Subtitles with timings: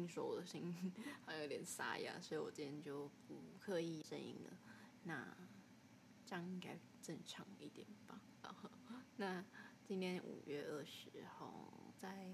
[0.00, 0.74] 听说我的声音
[1.26, 4.56] 好像有点沙哑，所以我今天就不刻意声音了。
[5.04, 5.36] 那
[6.24, 8.18] 这样应该正常一点吧？
[8.42, 8.70] 然后，
[9.18, 9.44] 那
[9.84, 12.30] 今天五月二十号，在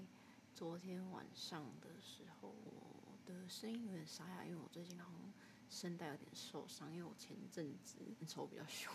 [0.55, 5.33] 昨天晚上的时候，我的声音有点沙哑，因为我最近好像
[5.69, 8.93] 声带有点受伤，因为我前阵子抽比较凶。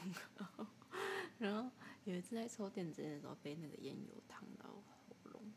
[1.39, 1.71] 然后
[2.05, 5.53] 有一次在抽电子烟的时候，被那个烟油烫到喉咙。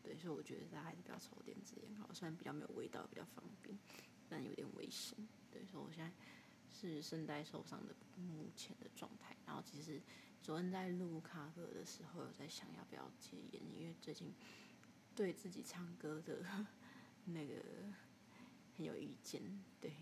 [0.00, 3.78] 对，所以我觉得大家还是不要抽电子烟好，虽然比较没有味道，比较方便，
[4.26, 5.18] 但有点危险。
[5.50, 6.10] 对，所以我现在
[6.72, 9.36] 是声带受伤的目前的状态。
[9.44, 10.00] 然后其实
[10.42, 14.32] 昨天在录卡歌的时候，有在想要不要戒烟，因为最近
[15.14, 16.42] 对自己唱歌的
[17.26, 17.62] 那个
[18.78, 19.42] 很有意见。
[19.78, 19.92] 对，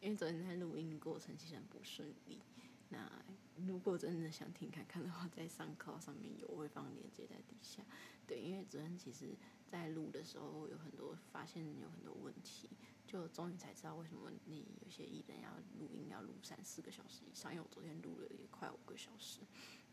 [0.00, 2.42] 因为昨天在录音过程其实很不顺利。
[2.88, 3.08] 那
[3.54, 7.84] 如果真的想听看看的话，在上课上面有，我会放链接在底下。
[8.26, 9.36] 对，因为昨天其实
[9.70, 12.68] 在录的时候有很多发现有很多问题，
[13.06, 19.40] 就终于才知道为什么你有些艺人要录音要录三四个小时以上，因为我昨天录了也快五个小时。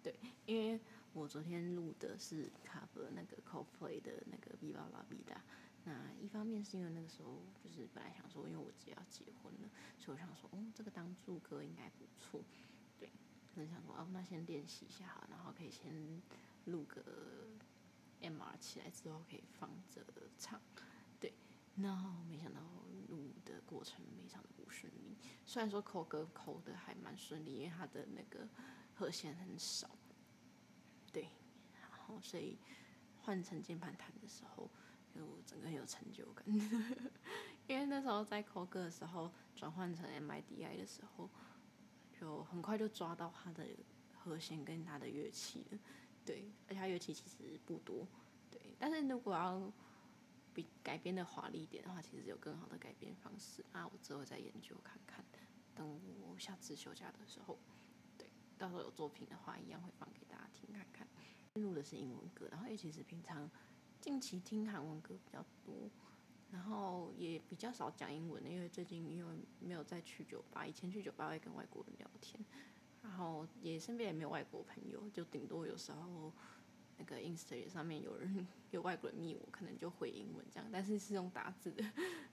[0.02, 0.80] 对，因为
[1.14, 5.42] 我昨天录的是 cover 那个 Coldplay 的那个 Viva La Vida。
[5.84, 12.44] 那一方面是因为那个时候就是本来想说，因为我姐要结婚了，所以我想说，哦，这个当助歌应该不错。
[13.00, 13.10] 对，
[13.56, 16.22] 很想说哦，那先练习一下哈，然后可以先
[16.66, 17.02] 录个
[18.22, 20.06] MR 起来之后可以放着
[20.38, 20.62] 唱。
[21.20, 21.34] 对，
[21.76, 22.60] 然后没想到
[23.10, 25.16] 录的过程非常的不顺利，
[25.46, 28.48] 虽然说抠歌抠的还蛮顺利，因为它的那个
[28.94, 29.90] 和弦很少。
[31.12, 31.30] 对，
[31.82, 32.58] 然后所以
[33.22, 34.70] 换成键盘弹的时候，
[35.14, 36.46] 就整个很有成就感。
[37.68, 41.30] 因为那时候在抠歌的时候，转换成 MIDI 的时候。
[42.20, 43.64] 就很快就抓到他的
[44.12, 45.78] 和弦跟他的乐器了，
[46.28, 48.06] 对，而且他乐器其实不多，
[48.52, 49.72] 对，但是如果要
[50.54, 55.24] 比改编的华丽一点的话，其实有更好的改编方式啊，我之后再研究看看，
[55.74, 57.58] 等我下次休假的时候，
[58.18, 58.28] 对，
[58.58, 61.08] 到时候有作品的话，一样会放给大家听看看。
[61.54, 63.50] 录的是英文歌，然后也其实平常
[64.02, 65.90] 近期听韩文歌比较多。
[66.50, 72.40] 然后也比较少讲英文，因为最近因为没有再去酒吧，以前去酒吧会跟外国人聊天，
[73.08, 76.32] 然后也身边也没有外国朋友，就顶多有时候
[76.98, 81.84] 那个 Instagram 上面有人 有外国人密我，可能就回英文这样，但是是用打字的，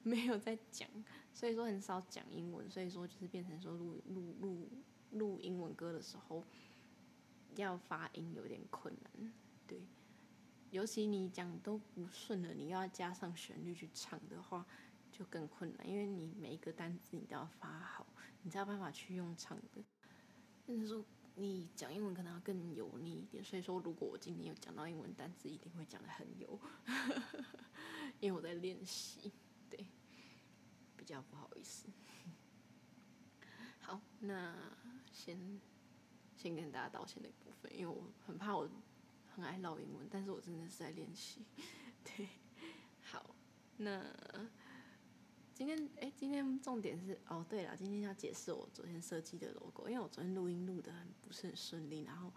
[0.03, 0.89] 没有在讲，
[1.33, 4.69] 所以说很少讲英文，所以说就是变成说录录录
[5.13, 6.45] 录英文歌的时候
[7.55, 9.33] 要发音有点困难，
[9.69, 9.81] 对。
[10.71, 14.67] 尤其你讲都不顺了，你要加上旋律去唱的话，
[15.13, 18.05] 就更困难，因为你每一个单词你都要发好，
[18.43, 19.85] 你才有办法去用唱的。
[20.67, 21.05] 但是说
[21.37, 26.59] 你讲英文可能要更油腻一点，所以说如果我今天有讲到英文单词，一定会讲得很油，
[28.21, 29.33] 因为我在练习，
[29.69, 29.87] 对，
[30.97, 31.87] 比较不好意思。
[33.81, 34.57] 好，那
[35.13, 35.61] 先
[36.37, 38.69] 先跟大家道歉的部分，因为我很怕我。
[39.37, 41.45] 很爱烙英文，但是我真的是在练习。
[42.05, 42.29] 对，
[43.03, 43.35] 好，
[43.79, 44.01] 那
[45.55, 52.33] 今天哎，今天重点是哦，对了，今天要解释我昨天设计的 logo，因为我昨天录音录的很不是很顺利，然后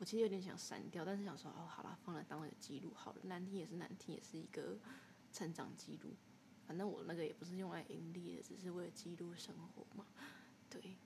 [0.00, 4.76] 我其实有点想删掉，但是想说哦，好了，放在当我的记录好了，难听也是难听，也是一个
[5.32, 6.10] 成长记录。
[6.66, 10.04] 反正我那个也不是用来盈利的，只是为了记录生活嘛。
[10.68, 10.96] 对。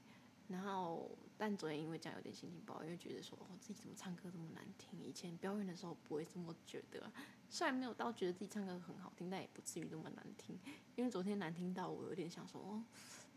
[0.48, 1.10] 然后，
[1.40, 5.02] 但昨天因为这样有点心情不好，因为觉得说哦，自己怎么唱歌这么难听？
[5.02, 7.10] 以前表演的时候不会这么觉得，
[7.48, 10.58] 虽然没有到觉得自己唱歌很好听，但也不至于那么难听。
[10.96, 12.84] 因为昨天难听到我有点想说哦，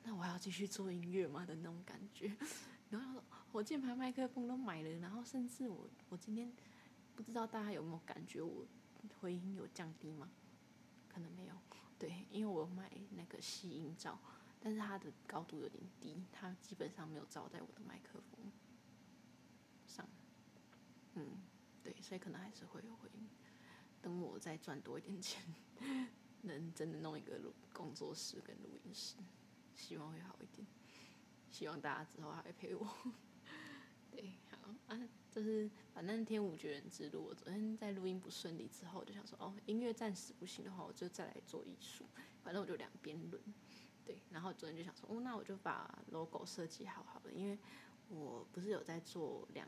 [0.03, 2.35] 那我还要继续做音乐吗的那种感觉。
[2.89, 6.51] 然后我键盘麦克风都买了，然后甚至我我今天
[7.15, 8.65] 不知道大家有没有感觉我
[9.21, 10.29] 回音有降低吗？
[11.07, 11.53] 可能没有，
[11.97, 14.19] 对，因为我买那个吸音罩。
[14.65, 18.49] 但是它的高度有点低，它基本上没有照在我的麦克风
[19.85, 20.07] 上。
[21.15, 21.43] 嗯，
[21.83, 23.27] 对，所以可能还是会有回音。
[24.01, 25.43] 等我再赚多一点钱，
[26.43, 29.17] 能真的弄一个录工作室跟录音室，
[29.75, 30.65] 希望会好一点。
[31.49, 32.87] 希望大家之后还会陪我。
[34.09, 37.21] 对，好啊，就是反正天无绝人之路。
[37.25, 42.05] 我昨天在录音不顺利之后，我就想说，哦，音乐暂时不行的话，我就再来做艺术。
[42.41, 43.41] 反正我就两边轮。
[44.05, 47.57] 对，然后昨天就想说，哦，那我就把 logo 设计好好了，因为
[48.09, 49.67] 我不是有在做两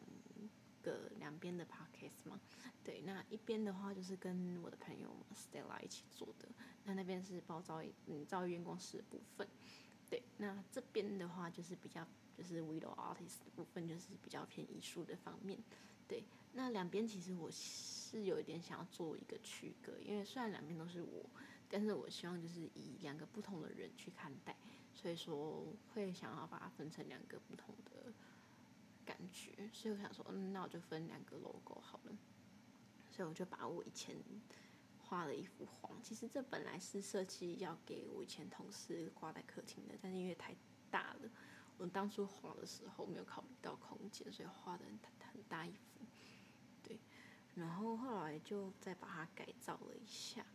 [0.82, 2.40] 个两边的 podcast 吗？
[2.84, 6.48] 对，那一边的话就是跟我的朋友 Stella 一起做的，
[6.84, 9.48] 那那边是包造嗯造员工室的部分。
[10.10, 12.06] 对，那这边的话就是比较
[12.38, 15.58] 就是 Widow Artist 的部分，就是比较偏艺术的方面。
[16.08, 16.24] 对，
[16.54, 21.28] 那两边其实我是有一点想要做一个区隔，因为虽然两边都是我，
[21.75, 24.56] 但是我希望就是以两个不同的人去看待，
[24.94, 28.13] 所以说会想要把它分成两个不同的
[29.06, 29.69] 感觉。
[29.74, 32.18] 所以我想说，嗯，那我就分两个 logo 好了。
[33.12, 34.16] 所以我就把我以前
[34.98, 40.56] 画了一幅画，其实这本来是设计要给我以前同事挂在客厅的，但是因为太
[40.89, 41.30] 大了，
[41.77, 44.98] 我当初画的时候没有考虑到空间，所以画的很
[45.33, 46.06] 很大一幅。
[46.81, 46.98] 对
[47.54, 50.45] 然后后来就再把它改造了一下，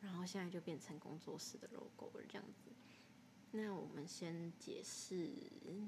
[0.00, 2.70] 然后现在就变成工作室的 logo 了这样子。
[3.50, 5.30] 那我们先解释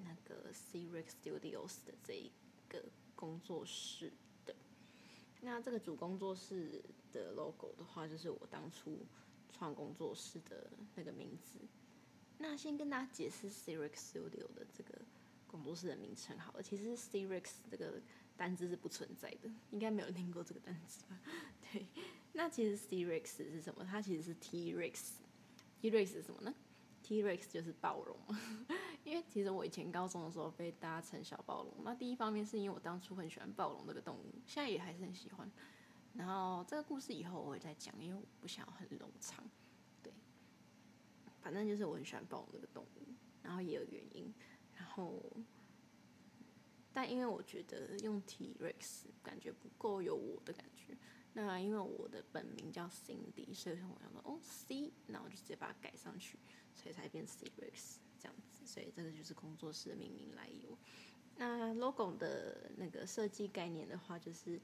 [0.02, 2.30] 那个 C-Rex Studios 的这一
[2.68, 2.84] 个
[3.14, 4.12] 工作室
[4.44, 4.54] 的。
[5.40, 8.98] 那这个主工作室的 logo 的话，就是我当初
[9.52, 11.58] 创工作室的那个名字。
[12.38, 15.02] 那先跟大家解释 C-Rex Studio 的这个
[15.46, 16.62] 工作室的名称好了。
[16.62, 18.00] 其实 C-Rex 这个。
[18.36, 21.20] 单字是不存在的，应该没有听过这个单词吧？
[21.70, 21.86] 对，
[22.40, 23.84] 那其实 C-Rex 是什么？
[23.84, 25.10] 它其实是 T-Rex。
[25.78, 26.54] T-Rex 是什么呢
[27.02, 28.16] ？T-Rex 就是暴龙。
[29.04, 31.74] 因为其实我以前高中的时候被大家称小暴龙。
[31.84, 35.52] 那第一方面是因为我当初很喜欢暴龙这个动物，现在也还是很喜欢。
[36.14, 39.44] 然后这个故事以后我会再讲，因为我不想要很冗长。
[40.02, 40.10] 对，
[41.42, 44.32] 反正就是我很喜欢暴龙这个动物，然后也有原因，
[44.78, 45.22] 然后。
[46.92, 50.96] 但因为我觉得用 T-Rex 感觉不够有我的感觉，
[51.32, 56.38] 那因为我的本名叫 Cindy，所以我想说哦 C，那我就直接把它改上去，
[56.74, 60.76] 所以才变 C-Rex 这样子，所以这个就是工作室的命名来由。
[61.36, 64.60] 那 logo 的那个设计概念的话，就是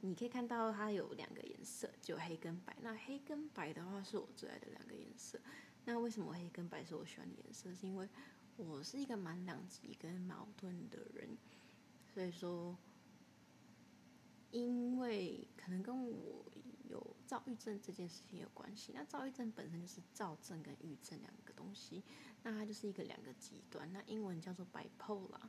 [0.00, 2.76] 你可以看到它有两个颜色，就黑跟白。
[2.80, 5.38] 那黑跟白的话是我最爱的两个颜色。
[5.84, 7.72] 那为什么黑跟白是我喜欢的颜色？
[7.74, 8.08] 是因为
[8.56, 11.36] 我是一个蛮两极跟矛盾的人。
[12.12, 12.76] 所以说，
[14.50, 16.44] 因为可能跟我
[16.88, 18.92] 有躁郁症这件事情有关系。
[18.94, 22.02] 那躁郁症本身就是躁症跟郁症两个东西，
[22.42, 23.92] 那它就是一个两个极端。
[23.92, 25.40] 那英文叫做 bipolar，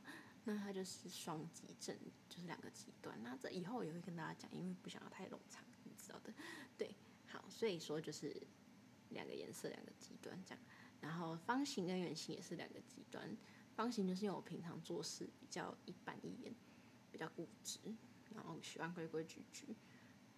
[0.44, 1.96] 那它就是双极症，
[2.28, 3.18] 就是两个极端。
[3.22, 6.32] 那这以后也会跟大家讲，因为不想要太冗长，你知道的。
[6.76, 6.94] 对，
[7.26, 8.34] 好，所以说就是
[9.10, 10.62] 两个颜色，两个极端这样。
[11.00, 13.34] 然后方形跟圆形也是两个极端。
[13.74, 16.54] 方形就是因为我平常做事比较一板一眼，
[17.10, 17.78] 比较固执，
[18.34, 19.74] 然后喜欢规规矩矩，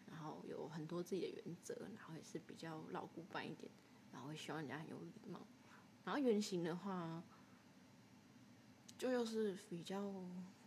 [0.06, 3.70] 然后有很多自己的原则，然后也是比较老古板一点，
[4.12, 5.40] 然后会希望人家有礼貌。
[6.04, 7.22] 然后圆形的话，
[8.98, 10.12] 就又是比较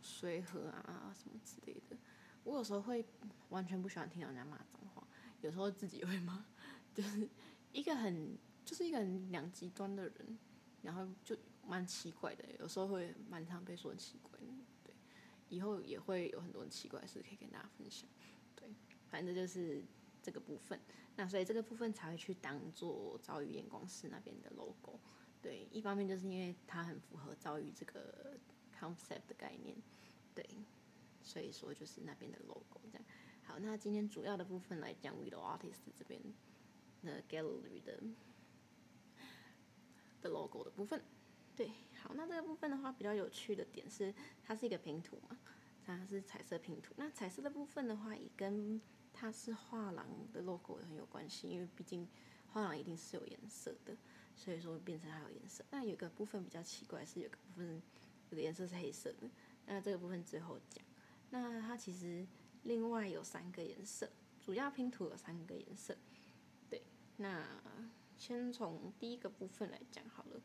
[0.01, 1.98] 随和啊什么之类的。
[2.44, 3.06] 我有时候会
[3.50, 5.06] 完全不喜欢听到人家骂脏话，
[5.42, 6.45] 有时候自己会骂，
[6.94, 7.28] 就是
[7.71, 10.38] 一个很就是一个很两极端的人，
[10.81, 11.38] 然后就。
[11.68, 14.45] 蛮奇怪的，有时候会蛮常被说奇怪的，
[15.50, 18.09] 以后也会有很多奇怪的事可以跟大家分享，
[18.56, 18.68] 对，
[19.09, 19.83] 反正就是
[20.21, 20.80] 这个部分，
[21.15, 25.00] 那所以这个部分才会去当做遭遇眼光师那边的 logo，
[25.42, 28.38] 对，一方面就是因为它很符合遭遇这个
[28.80, 29.75] concept 的概念，
[30.33, 30.44] 对，
[31.21, 33.06] 所以说就是那边的 logo 这样。
[33.44, 36.19] 好，那今天主要的部分来讲，Widow Artist 这边
[37.04, 38.02] 的 gallery 的
[40.21, 41.04] 的 logo 的部分。
[41.56, 41.71] 对，
[42.06, 45.35] 好，那这个部分的话，比较有趣的点是，它是一个拼图嘛，
[45.83, 46.94] 它是彩色拼图。
[46.97, 48.80] 那彩色的部分的话，也跟
[49.12, 52.07] 它是画廊的 logo 很有关系，因为毕竟
[52.45, 53.97] 画廊一定是有颜色的，
[54.35, 55.66] 所以说变成它有颜色。
[55.71, 57.81] 那有个部分比较奇怪是，有个部分
[58.30, 59.28] 有个颜色是黑色的，
[59.66, 60.85] 那这个部分最后讲。
[61.31, 62.28] 那它其实
[62.66, 64.07] 另外有三个颜色，
[64.40, 65.97] 主要拼图有三个颜色。
[66.69, 66.83] 对，
[67.18, 67.44] 那
[68.16, 70.40] 先从第一个部分来讲好了。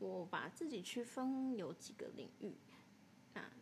[0.00, 2.54] 我把自己区分有几个领域，
[3.34, 3.52] 那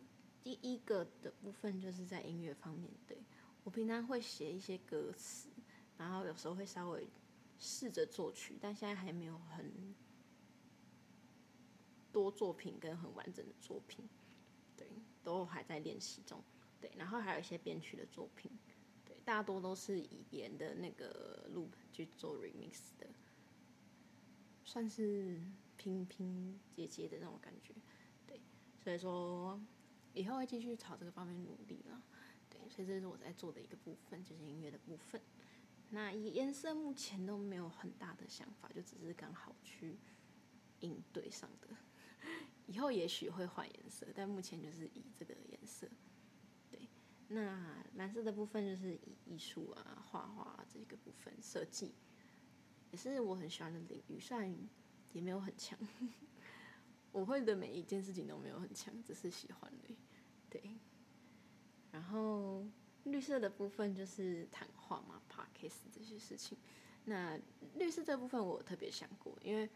[0.41, 3.17] 第一个的部分就是在音乐方面，对，
[3.65, 5.49] 我平常会写一些歌词，
[5.97, 7.05] 然后有时候会稍微
[7.59, 9.93] 试着作曲，但现在还没有很
[12.13, 14.07] 多作品跟很完整的作品，
[14.77, 14.87] 对，
[15.21, 16.41] 都还在练习中，
[16.79, 18.49] 对，然后还有一些编曲的作品，
[19.03, 23.07] 对，大多都是以别人的那个 loop 去做 remix 的，
[24.63, 25.41] 算是。
[25.79, 27.73] 拼拼接接的那种感觉，
[28.27, 28.41] 对，
[28.83, 29.57] 所以说
[30.13, 32.01] 以后会继续朝这个方面努力了，
[32.49, 35.21] 对，所以这是我在做的一个部分，就是音乐的部分。
[35.91, 39.97] 那颜色目前都没有很大的想法，就只是刚好去
[40.81, 41.69] 应对上的。
[42.67, 45.87] 以后也许会换颜色，但目前就是以这个颜色。
[46.69, 46.89] 对，
[47.29, 51.95] 那蓝色的部分就是以艺术啊、画画这个部分设计，
[52.91, 54.53] 也是我很喜欢的领域，虽然。
[55.11, 55.77] 也没有很强，
[57.11, 59.95] 我会的每一件事情都没有很强，只是喜欢的。
[60.49, 60.61] 对，
[61.91, 62.65] 然后
[63.05, 66.57] 绿色的部分就是谈话嘛 p a r k a s 这些事情。
[67.05, 67.39] 那
[67.75, 69.67] 绿色这部分我特别想过，因为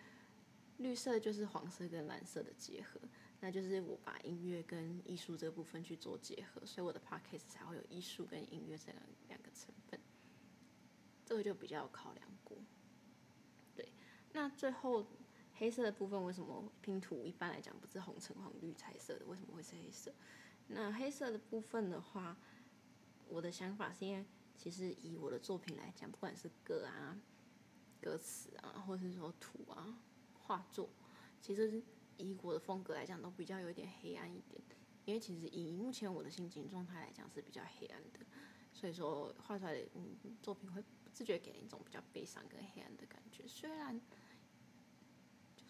[0.77, 2.99] 绿色就是黄色跟蓝色的结合，
[3.39, 9.99] 那就是我把音乐跟艺术这部分去做结合，所以我的 p a r k a s 才会有艺术跟音乐这两两个成分。
[11.25, 12.57] 这个就比较有考量过。
[13.75, 13.91] 对，
[14.33, 15.07] 那最后。
[15.63, 19.25] 黑色的部分为什么拼图一般来讲不是红橙黄绿彩色的？
[19.27, 20.13] 为什么会是黑色？
[20.67, 22.37] 那黑色的部分的话，
[23.29, 24.25] 我的想法是因为
[24.57, 27.17] 其实以我的作品来讲，不管是歌啊、
[28.01, 29.97] 歌词啊，或者是说图啊、
[30.33, 30.89] 画作，
[31.39, 31.81] 其实
[32.17, 34.61] 以我的风格来讲都比较有点黑暗一点。
[35.05, 38.19] 因为其实以目前我的心情状态来讲是比较黑暗的，
[38.73, 44.01] 所以说画出来的嗯作品会不自觉给人一种比较悲伤跟黑暗的感觉，虽然。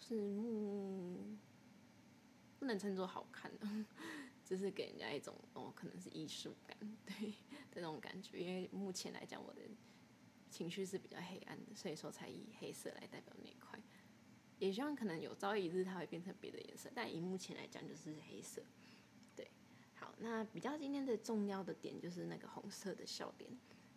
[0.06, 1.34] 是木，
[2.58, 3.66] 不能称作好看的，
[4.44, 7.32] 只是给人家一种哦，可能是艺术感，对
[7.72, 8.38] 这种感觉。
[8.38, 9.62] 因为目前来讲，我的
[10.50, 13.80] 情绪是比较黑暗的，所以说才以黑色来代表那一块。
[14.58, 18.62] 也希望可能有朝一日它会变成别的颜色，但以目前来讲就是黑色。
[19.34, 19.50] 对，
[19.94, 23.50] 好，那比较今天的重要的点就是那个红色的笑脸。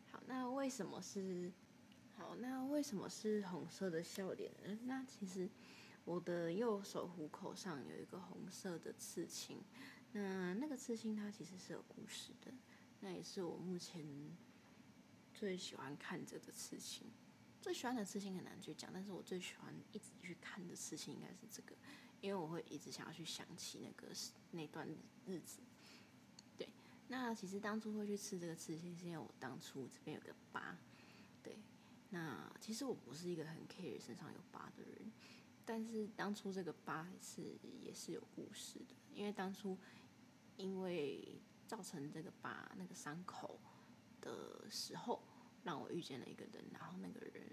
[0.10, 1.52] 好，那为什么是
[2.16, 2.34] 好？
[2.38, 4.80] 那为什么是红色的笑脸呢？
[4.86, 5.50] 那其实。
[6.08, 9.62] 我的右手虎口上有一个红色的刺青，
[10.14, 12.50] 那那个刺青它其实是有故事的，
[13.02, 14.08] 那也是我目前
[15.34, 17.12] 最喜欢看这个刺青。
[17.62, 21.76] 最喜欢的刺青很难去讲，但是我最喜欢一直去看的刺青应该是这个，
[22.22, 24.08] 因为我会一直想要去想起那个
[24.52, 24.88] 那段
[25.26, 25.60] 日子。
[26.58, 26.70] 对，
[27.10, 30.78] 那其实当初会去刺这个刺青，是因为我当初这边有个疤。
[31.44, 31.60] 对，
[32.12, 35.12] 那其实我不是一个很 care 身上有疤的人。
[35.70, 39.78] 但是当初这个疤是也是有故事的，因为当初
[40.56, 43.60] 因为造成这个疤那个伤口
[44.22, 45.22] 的时候，
[45.66, 47.44] 让我遇见了一个人，然后那个人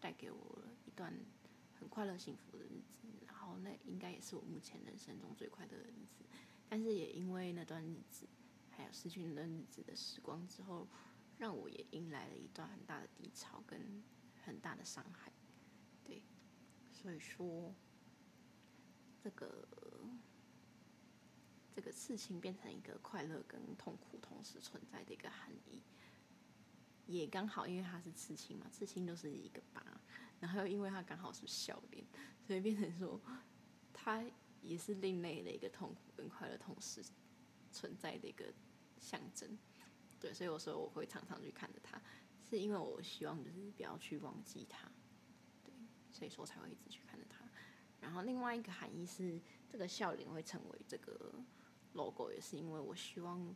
[0.00, 1.12] 带给我一段
[1.78, 6.24] 很快乐幸福的日子，然后那应该也是我目前人生中最快乐的日子。
[6.66, 8.26] 但是也因为那段日子，
[8.70, 10.88] 还有失去那段日子的时光之后，
[11.36, 14.02] 让我也迎来了一段很大的低潮跟
[14.42, 15.30] 很大的伤害。
[17.00, 17.74] 所以说，
[19.24, 19.66] 这个
[21.74, 25.80] 这个刺青变成一个快乐跟痛苦同时存在的一个含义，
[27.06, 29.82] 也刚好因为它是刺青嘛，刺青就是一个疤，
[30.40, 32.04] 然后又因为它刚好是笑脸，
[32.46, 33.18] 所以变成说，
[33.94, 34.22] 它
[34.60, 37.02] 也是另类的一个痛苦跟快乐同时
[37.72, 38.52] 存在的一个
[38.98, 39.56] 象征。
[40.20, 41.98] 对，所以有时候我会常常去看着它，
[42.50, 44.92] 是因为我希望就是不要去忘记它。
[46.12, 47.44] 所以说才会一直去看着它，
[48.00, 51.32] 然后另外一个含义是，这个笑脸会成为这个
[51.92, 53.54] logo，也是因为我希望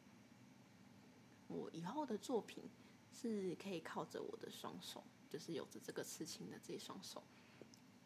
[1.48, 2.64] 我以后的作品
[3.12, 7.22] 是可以靠着我的双手，就是有着这个刺青的这双手，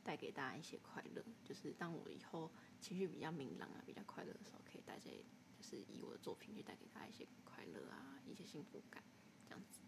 [0.03, 1.23] 带给大家一些快乐。
[1.45, 2.51] 就是当我以后
[2.81, 5.11] 情绪比较明朗啊，比较快乐的时候，可以带着，
[5.57, 9.03] 就是以我的作品去带给大家一些快乐啊，一些幸福感，
[9.47, 9.81] 这样子。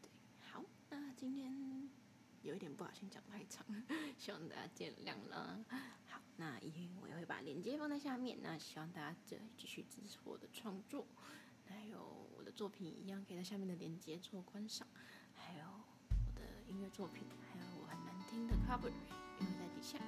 [0.00, 1.63] 对，好，那今天。
[2.44, 3.64] 有一点不小心讲太长，
[4.18, 5.64] 希望大家见谅了。
[6.06, 8.38] 好，那一我也会把链接放在下面。
[8.42, 11.06] 那希望大家继继续支持我的创作，
[11.66, 14.86] 还有我的作品一样可以在下面的链接做观赏，
[15.34, 18.92] 还有我的音乐作品，还有我很难听的 cover
[19.40, 19.98] 也会在底下。